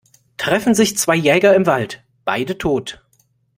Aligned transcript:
Treffen 0.37 0.73
sich 0.73 0.97
zwei 0.97 1.15
Jäger 1.15 1.53
im 1.53 1.67
Wald- 1.67 2.03
beide 2.25 2.57
tot. 2.57 3.05